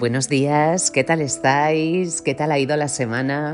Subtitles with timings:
[0.00, 2.22] buenos días, ¿qué tal estáis?
[2.22, 3.52] ¿Qué tal ha ido la semana?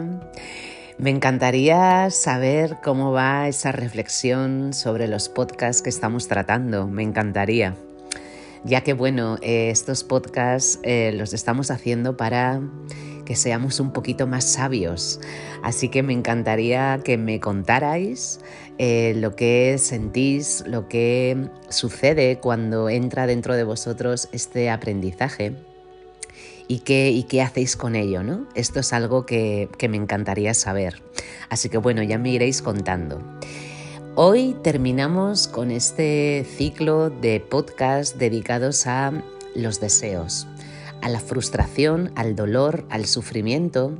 [0.96, 7.74] Me encantaría saber cómo va esa reflexión sobre los podcasts que estamos tratando, me encantaría.
[8.62, 12.60] Ya que bueno, eh, estos podcasts eh, los estamos haciendo para
[13.24, 15.18] que seamos un poquito más sabios.
[15.64, 18.38] Así que me encantaría que me contarais
[18.78, 25.56] eh, lo que sentís, lo que sucede cuando entra dentro de vosotros este aprendizaje
[26.68, 28.46] y qué, y qué hacéis con ello, ¿no?
[28.54, 31.02] Esto es algo que, que me encantaría saber.
[31.48, 33.20] Así que bueno, ya me iréis contando.
[34.14, 39.12] Hoy terminamos con este ciclo de podcast dedicados a
[39.54, 40.46] los deseos
[41.02, 43.92] a la frustración, al dolor, al sufrimiento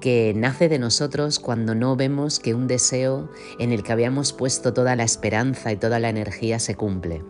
[0.00, 4.74] que nace de nosotros cuando no vemos que un deseo en el que habíamos puesto
[4.74, 7.22] toda la esperanza y toda la energía se cumple.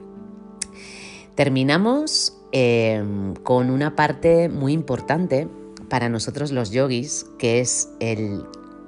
[1.34, 5.48] Terminamos em, con una parte muy importante
[5.88, 8.44] para nosotros los yogis, que es el,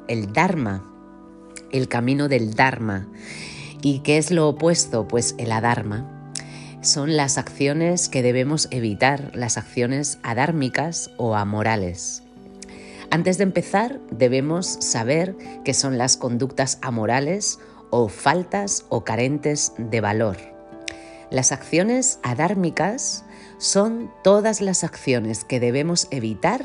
[0.08, 0.84] el Dharma,
[1.72, 3.08] el camino del Dharma.
[3.82, 5.06] ¿Y qué es lo opuesto?
[5.08, 6.12] Pues el Adharma
[6.82, 12.22] son las acciones que debemos evitar, las acciones adármicas o amorales.
[13.10, 17.58] Antes de empezar, debemos saber qué son las conductas amorales
[17.90, 20.55] o faltas o carentes de valor.
[21.30, 23.24] Las acciones adármicas
[23.58, 26.64] son todas las acciones que debemos evitar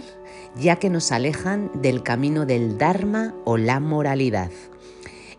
[0.55, 4.51] ya que nos alejan del camino del Dharma o la moralidad.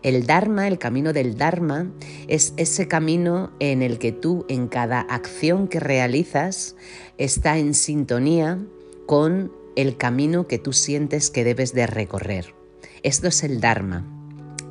[0.01, 1.89] El Dharma, el camino del Dharma,
[2.27, 6.75] es ese camino en el que tú en cada acción que realizas
[7.17, 8.59] está en sintonía
[9.05, 12.53] con el camino que tú sientes que debes de recorrer.
[13.01, 14.05] Esto es el Dharma.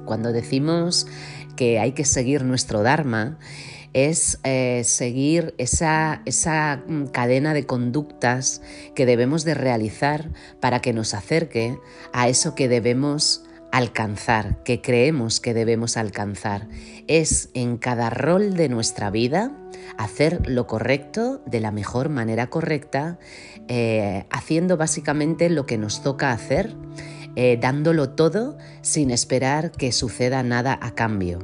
[0.04, 1.06] Cuando decimos
[1.56, 3.38] que hay que seguir nuestro Dharma,
[3.92, 8.62] es eh, seguir esa, esa mm, cadena de conductas
[8.94, 11.78] que debemos de realizar para que nos acerque
[12.12, 16.68] a eso que debemos alcanzar, que creemos que debemos alcanzar.
[17.08, 19.50] Es en cada rol de nuestra vida
[19.96, 23.18] hacer lo correcto de la mejor manera correcta,
[23.68, 26.74] eh, haciendo básicamente lo que nos toca hacer,
[27.34, 31.38] eh, dándolo todo sin esperar que suceda nada a cambio.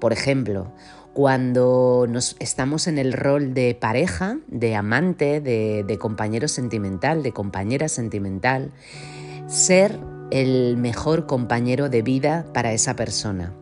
[0.00, 0.72] Por ejemplo,
[1.16, 7.32] cuando nos estamos en el rol de pareja, de amante, de, de compañero sentimental, de
[7.32, 8.70] compañera sentimental,
[9.48, 9.98] ser
[10.30, 13.54] el mejor compañero de vida para esa persona.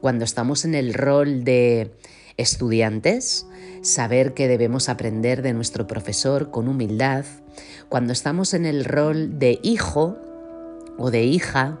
[0.00, 1.90] Cuando estamos en el rol de
[2.38, 3.46] estudiantes,
[3.82, 7.26] saber que debemos aprender de nuestro profesor con humildad.
[7.90, 10.16] Cuando estamos en el rol de hijo,
[10.98, 11.78] o de hija,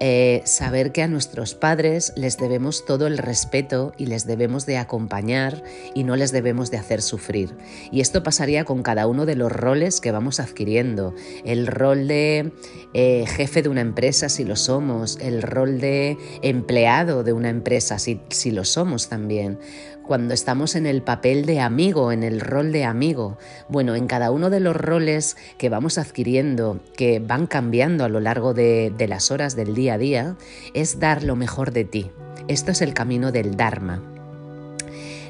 [0.00, 4.78] eh, saber que a nuestros padres les debemos todo el respeto y les debemos de
[4.78, 5.62] acompañar
[5.94, 7.56] y no les debemos de hacer sufrir.
[7.90, 11.14] Y esto pasaría con cada uno de los roles que vamos adquiriendo.
[11.44, 12.52] El rol de
[12.92, 17.98] eh, jefe de una empresa si lo somos, el rol de empleado de una empresa
[17.98, 19.58] si, si lo somos también
[20.06, 23.38] cuando estamos en el papel de amigo, en el rol de amigo.
[23.68, 28.20] Bueno, en cada uno de los roles que vamos adquiriendo, que van cambiando a lo
[28.20, 30.36] largo de, las horas del día a día,
[30.74, 32.10] es dar lo mejor de ti.
[32.48, 34.02] Esto es el camino del Dharma.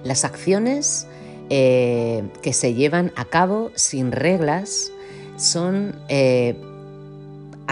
[0.02, 1.06] Las acciones
[1.50, 4.90] eh, que se llevan a cabo sin reglas
[5.36, 6.56] son eh,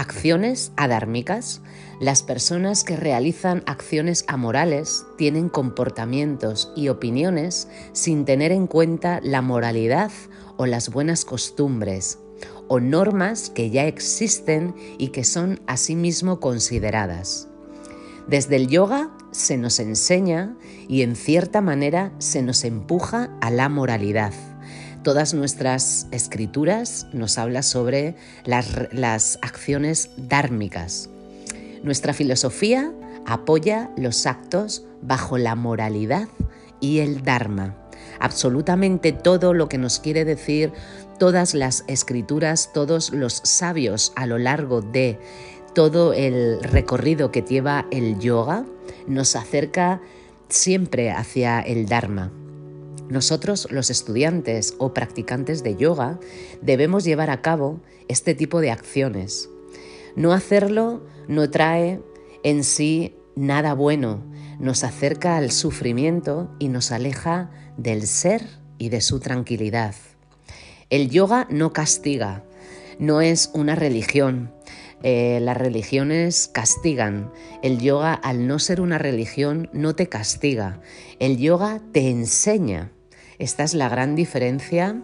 [0.02, 1.62] acciones adármicas
[2.00, 9.42] las personas que realizan acciones amorales tienen comportamientos y opiniones sin tener en cuenta la
[9.42, 10.10] moralidad
[10.56, 12.18] o las buenas costumbres
[12.66, 17.46] o normas que ya existen y que son asimismo consideradas.
[18.26, 20.56] Desde el yoga se nos enseña
[20.88, 24.32] y en cierta manera se nos empuja a la moralidad.
[25.02, 28.14] Todas nuestras escrituras nos hablan sobre
[28.44, 31.10] las, las acciones dármicas,
[31.82, 32.92] nuestra filosofía
[33.26, 36.28] apoya los actos bajo la moralidad
[36.80, 37.76] y el Dharma.
[38.20, 40.72] Absolutamente todo lo que nos quiere decir
[41.18, 45.18] todas las escrituras, todos los sabios a lo largo de
[45.74, 48.64] todo el recorrido que lleva el yoga,
[49.08, 50.00] nos acerca
[50.48, 52.30] siempre hacia el Dharma.
[53.12, 56.18] Nosotros, los estudiantes o practicantes de yoga,
[56.62, 59.50] debemos llevar a cabo este tipo de acciones.
[60.16, 62.00] No hacerlo no trae
[62.42, 64.24] en sí nada bueno,
[64.58, 68.46] nos acerca al sufrimiento y nos aleja del ser
[68.78, 69.94] y de su tranquilidad.
[70.88, 72.44] El yoga no castiga,
[72.98, 74.54] no es una religión.
[75.02, 77.30] Eh, las religiones castigan.
[77.62, 80.80] El yoga, al no ser una religión, no te castiga.
[81.18, 82.90] El yoga te enseña.
[83.38, 85.02] Esta es la gran diferencia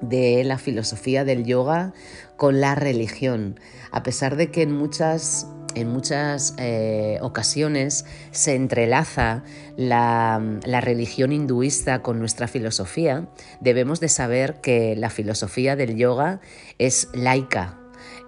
[0.00, 1.92] de la filosofía del yoga
[2.36, 3.58] con la religión,
[3.90, 9.42] a pesar de que en muchas en muchas eh, ocasiones se entrelaza
[9.76, 10.40] la,
[10.82, 13.28] religión hinduista con nuestra filosofía,
[13.60, 16.40] debemos de saber que la filosofía del yoga
[16.78, 17.78] es laica,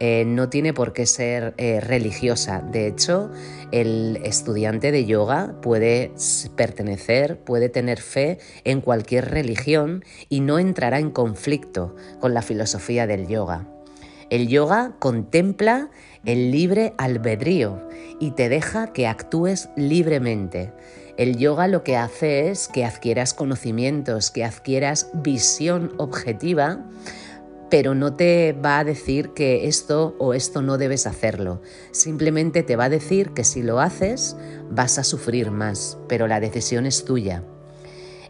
[0.07, 2.61] eh, no tiene por qué ser eh, religiosa.
[2.61, 3.31] De hecho,
[3.73, 6.13] el estudiante de yoga puede
[6.57, 13.07] pertenecer, puede tener fe en cualquier religión y no entrará en conflicto con la filosofía
[13.07, 13.67] del yoga.
[14.29, 15.89] El yoga contempla
[16.27, 17.89] el libre albedrío
[18.21, 20.71] y te deja que actúes libremente.
[21.17, 26.85] El yoga lo que hace es que adquieras conocimientos, que adquieras visión objetiva,
[27.75, 31.61] pero no te va a decir que esto o esto no debes hacerlo.
[31.91, 34.37] Simplemente te va a decir que si lo haces
[34.71, 37.43] vas a sufrir más, pero la decisión es tuya.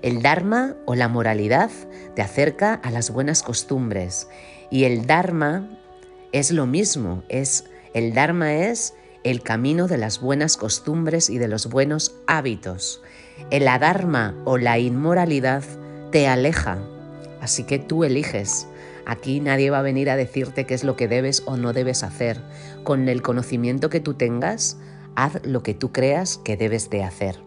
[0.01, 1.71] El Dharma o la moralidad
[2.17, 4.29] te acerca a las buenas costumbres
[4.71, 5.79] y el Dharma
[6.33, 8.95] es lo mismo, es el Dharma es
[9.25, 13.03] el camino de las buenas costumbres y de los buenos hábitos.
[13.51, 15.65] El adharma o la inmoralidad
[16.13, 16.79] te aleja,
[17.43, 18.69] así que tú eliges.
[19.07, 22.03] Aquí nadie va a venir a decirte qué es lo que debes o no debes
[22.03, 22.41] hacer.
[22.83, 24.79] Con el conocimiento que tú tengas,
[25.15, 27.41] haz lo que tú creas que debes de hacer.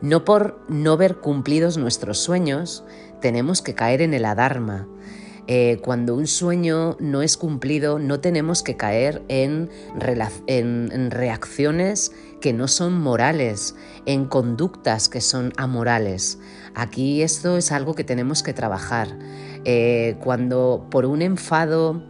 [0.00, 2.84] No por no ver cumplidos nuestros sueños,
[3.20, 4.86] tenemos que caer en el adharma,
[5.46, 9.68] eh, cuando un sueño no es cumplido, no tenemos que caer en,
[11.10, 13.74] reacciones que no son morales,
[14.06, 16.38] en conductas que son amorales.
[16.74, 19.08] Aquí esto es algo que tenemos que trabajar.
[19.64, 22.02] Eh, cuando por un enfado,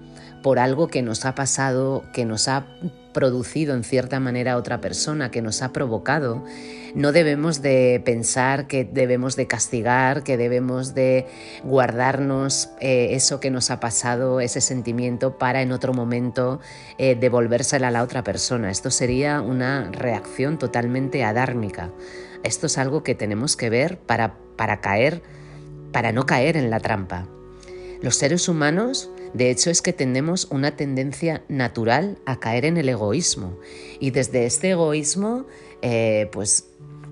[0.43, 2.67] por algo que nos ha pasado, que nos ha
[3.15, 6.45] producido en cierta manera otra persona, que nos ha provocado,
[6.95, 11.27] no debemos de pensar que debemos de castigar, que debemos de
[11.63, 16.61] guardarnos eh, eso que nos ha pasado, ese sentimiento, para en otro momento
[16.99, 18.71] eh, devolvérsela a la otra persona.
[18.71, 21.91] Esto sería una reacción totalmente adármica.
[22.45, 25.23] Esto es algo que tenemos que ver para, para caer,
[25.93, 27.27] para no caer en la trampa.
[28.01, 32.89] Los seres humanos de hecho, es que tenemos una tendencia natural a caer en el
[32.89, 33.59] egoísmo.
[33.99, 35.47] Y desde este egoísmo,
[35.83, 36.67] eh, pues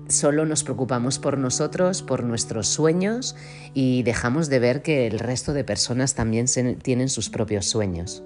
[0.07, 3.35] solo nos preocupamos por nosotros, por nuestros sueños
[3.73, 6.45] y dejamos de ver que el resto de personas también
[6.81, 8.23] tienen sus propios sueños.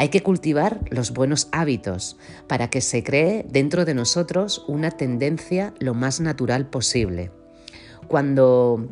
[0.00, 2.16] Hay que cultivar los buenos hábitos
[2.46, 7.30] para que se cree dentro de nosotros una tendencia lo más natural posible.
[8.08, 8.88] Cuando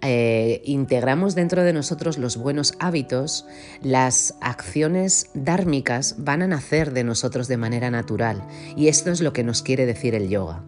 [0.00, 3.44] eh, integramos dentro de nosotros los buenos hábitos,
[3.82, 8.42] las acciones dármicas van a nacer de nosotros de manera natural.
[8.78, 10.64] Y esto es lo que nos quiere decir el yoga.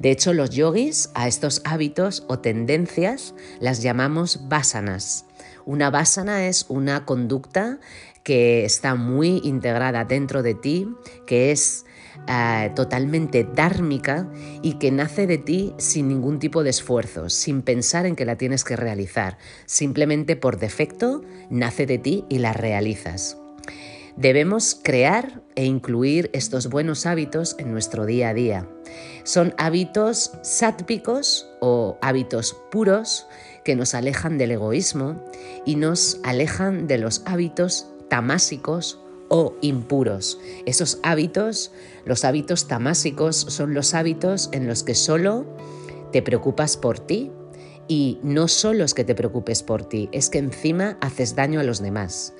[0.00, 5.26] De hecho, los yogis a estos hábitos o tendencias las llamamos vasanas.
[5.66, 7.78] Una vasana es una conducta
[8.28, 10.86] que está muy integrada dentro de ti,
[11.24, 11.86] que es
[12.28, 14.30] eh, totalmente dármica
[14.60, 18.36] y que nace de ti sin ningún tipo de esfuerzo, sin pensar en que la
[18.36, 19.38] tienes que realizar.
[19.64, 23.38] Simplemente por defecto nace de ti y la realizas.
[24.18, 28.68] Debemos crear e incluir estos buenos hábitos en nuestro día a día.
[29.24, 33.26] Son hábitos sátpicos o hábitos puros
[33.64, 35.24] que nos alejan del egoísmo
[35.64, 40.40] y nos alejan de los hábitos tamásicos o impuros.
[40.66, 41.72] Esos hábitos,
[42.04, 45.46] los hábitos tamásicos, son los hábitos en los que solo
[46.12, 47.30] te preocupas por ti
[47.88, 51.64] y no solo es que te preocupes por ti, es que encima haces daño a
[51.64, 52.34] los demás.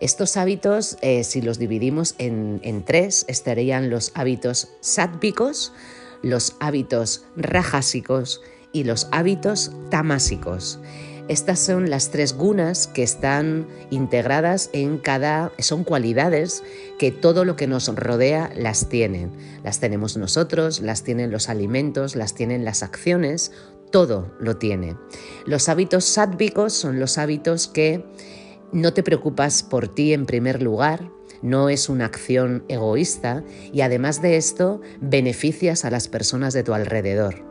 [0.00, 5.72] Estos hábitos, eh, si los dividimos en, tres, estarían los hábitos sátpicos,
[6.22, 8.42] los hábitos rajásicos
[8.72, 10.80] y los hábitos tamásicos.
[11.32, 16.62] Estas son las tres gunas que están integradas en cada, son cualidades
[16.98, 19.32] que todo lo que nos rodea las tienen.
[19.64, 23.50] Las tenemos nosotros, las tienen los alimentos, las tienen las acciones,
[23.90, 24.98] todo lo tiene.
[25.46, 28.04] Los hábitos sádvicos son los hábitos que
[28.70, 31.08] no te preocupas por ti en primer lugar,
[31.40, 36.74] no es una acción egoísta y además de esto beneficias a las personas de tu
[36.74, 37.50] alrededor.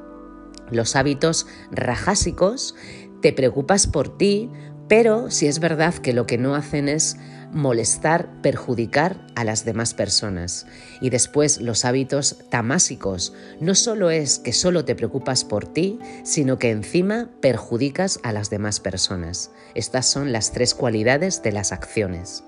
[0.72, 2.76] Los hábitos rajásicos
[3.22, 4.50] te preocupas por ti,
[4.88, 7.18] pero si es verdad que lo que no hacen es
[7.54, 10.68] molestar, perjudicar a las demás personas.
[11.02, 16.60] Y después los hábitos tamásicos no solo es que solo te preocupas por ti, sino
[16.60, 19.52] que encima perjudicas a las demás personas.
[19.76, 22.44] Estas son las tres cualidades de las acciones.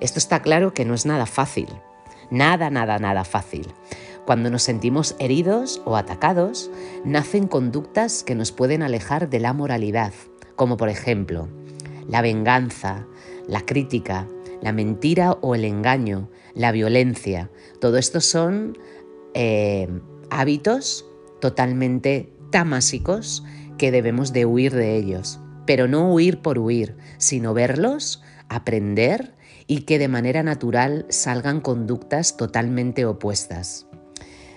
[0.00, 1.68] Esto está claro que no es nada fácil,
[2.30, 3.72] nada, nada, nada fácil.
[4.26, 6.70] Cuando nos sentimos heridos o atacados,
[7.04, 10.12] nacen conductas que nos pueden alejar de la moralidad,
[10.56, 11.48] como por ejemplo
[12.08, 13.06] la venganza,
[13.46, 14.28] la crítica,
[14.62, 17.50] la mentira o el engaño, la violencia.
[17.80, 18.78] Todo esto son
[19.34, 19.88] eh,
[20.30, 21.06] hábitos
[21.40, 23.44] totalmente tamásicos
[23.78, 25.40] que debemos de huir de ellos.
[25.66, 29.34] Pero no huir por huir, sino verlos, aprender
[29.66, 33.86] y que de manera natural salgan conductas totalmente opuestas.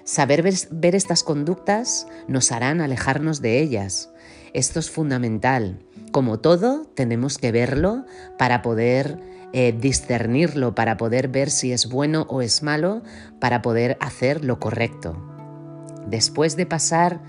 [0.07, 4.09] Saber ver, estas conductas nos harán alejarnos de ellas.
[4.53, 5.83] Esto es fundamental.
[6.13, 8.05] Como todo, tenemos que verlo
[8.37, 9.19] para poder
[9.51, 13.03] eh, discernirlo, para poder ver si es bueno o es malo,
[13.41, 15.21] para poder hacer lo correcto.
[16.07, 17.19] Después de pasar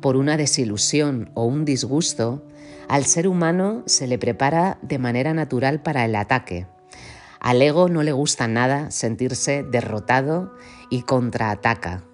[0.00, 2.46] por una desilusión o un disgusto,
[2.86, 6.68] al ser humano se le prepara de manera natural para el ataque.
[7.40, 10.54] Al ego no le gusta nada sentirse derrotado
[10.88, 12.07] y contraataca.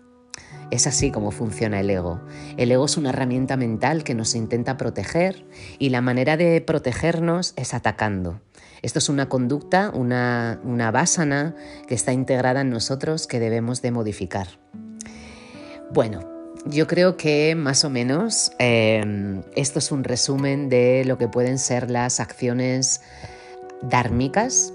[0.70, 2.20] Es así como funciona el ego.
[2.56, 5.46] El ego es una herramienta mental que nos intenta proteger
[5.78, 8.40] y la manera de protegernos es atacando.
[8.82, 11.56] Esto es una conducta, una, una básana
[11.88, 14.48] que está integrada en nosotros que debemos de modificar.
[15.90, 16.34] Bueno,
[16.66, 21.58] yo creo que más o menos em, esto es un resumen de lo que pueden
[21.58, 23.00] ser las acciones
[23.80, 24.73] dármicas,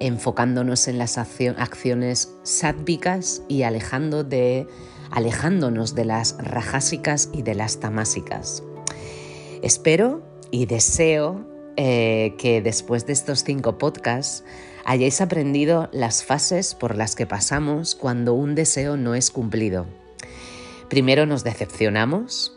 [0.00, 4.66] enfocándonos en las acciones sádvicas y alejando de,
[5.10, 8.62] alejándonos de las rajásicas y de las tamásicas.
[9.62, 14.44] Espero y deseo eh, que después de estos cinco podcasts
[14.84, 19.86] hayáis aprendido las fases por las que pasamos cuando un deseo no es cumplido.
[20.88, 22.56] Primero nos decepcionamos,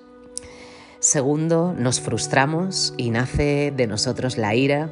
[0.99, 4.89] segundo nos frustramos y nace de nosotros la ira,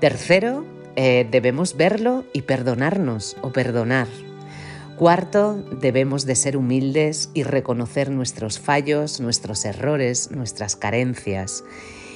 [0.00, 4.08] tercero eh, debemos verlo y perdonarnos o perdonar.
[4.96, 11.62] Cuarto, debemos de ser humildes y reconocer nuestros fallos, nuestros errores, nuestras carencias.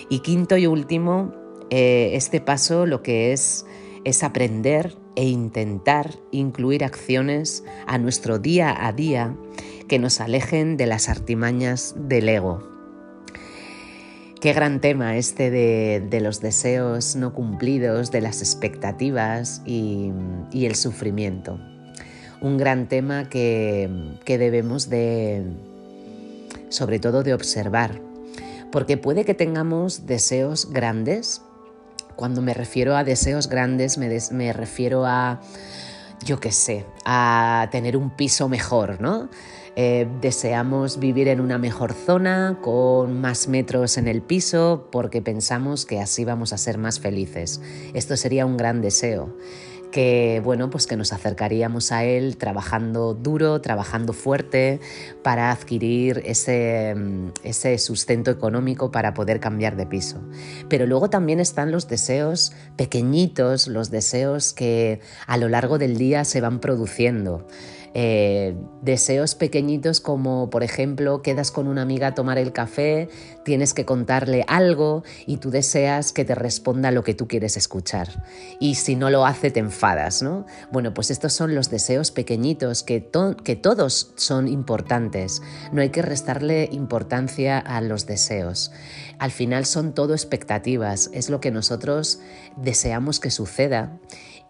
[0.08, 1.32] Y quinto y último,
[1.70, 3.66] eh, este paso lo que es
[4.04, 9.36] es aprender e intentar incluir acciones a nuestro día a día
[9.86, 12.71] que nos alejen de las artimañas del ego.
[14.42, 20.10] Qué gran tema este de, los deseos no cumplidos, de las expectativas y,
[20.52, 21.60] el sufrimiento.
[22.40, 23.88] Un gran tema que,
[24.26, 25.44] debemos de,
[26.70, 28.00] sobre todo, de observar,
[28.72, 31.40] porque puede que tengamos deseos grandes.
[32.16, 35.40] Cuando me refiero a deseos grandes, me refiero a,
[36.24, 39.28] yo qué sé, a tener un piso mejor, ¿no?
[39.74, 45.86] Eh, deseamos vivir en una mejor zona, con más metros en el piso, porque pensamos
[45.86, 47.62] que así vamos a ser más felices.
[47.94, 49.34] Esto sería un gran deseo
[49.92, 54.80] que bueno, pues que nos acercaríamos a él trabajando duro, trabajando fuerte
[55.22, 56.96] para adquirir ese,
[57.44, 60.20] ese, sustento económico para poder cambiar de piso.
[60.68, 66.24] Pero luego también están los deseos pequeñitos, los deseos que a lo largo del día
[66.24, 67.46] se van produciendo.
[67.94, 73.08] Eh, deseos pequeñitos como, por ejemplo, quedas con una amiga a tomar el café,
[73.44, 78.24] tienes que contarle algo y tú deseas que te responda lo que tú quieres escuchar.
[78.60, 80.46] Y si no lo hace, te enfadas, ¿no?
[80.70, 83.10] Bueno, pues estos son los deseos pequeñitos que,
[83.44, 85.42] que todos son importantes.
[85.72, 88.72] No hay que restarle importancia a los deseos.
[89.18, 92.20] Al final son todo expectativas, es lo que nosotros
[92.56, 94.00] deseamos que suceda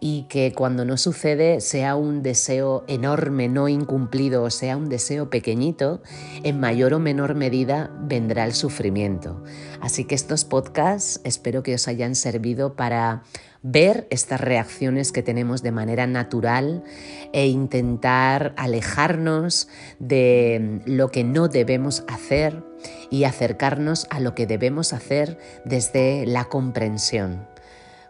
[0.05, 5.29] y que cuando no sucede sea un deseo enorme, no incumplido, o sea un deseo
[5.29, 6.01] pequeñito,
[6.43, 9.41] en mayor o menor medida vendrá el sufrimiento.
[9.79, 13.23] Así que estos podcasts espero que os hayan servido para
[13.61, 16.83] ver estas reacciones que tenemos de manera natural
[17.31, 19.69] e intentar alejarnos
[19.99, 22.61] de lo que no debemos hacer
[23.09, 27.52] y acercarnos a lo que debemos hacer desde la comprensión.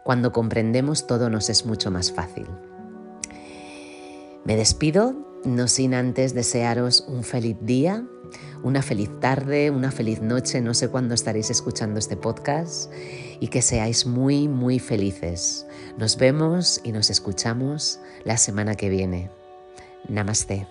[0.04, 2.48] Cuando comprendemos todo nos es mucho más fácil.
[4.44, 8.06] Me despido, no sin antes desearos un feliz día,
[8.64, 12.92] una feliz tarde, una feliz noche, no sé cuándo estaréis escuchando este podcast
[13.40, 15.66] y que seáis muy, muy felices.
[15.98, 19.30] Nos vemos y nos escuchamos la semana que viene.
[20.08, 20.68] Namaste.